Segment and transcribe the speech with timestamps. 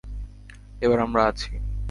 [0.81, 1.51] এবার আমরা আছি।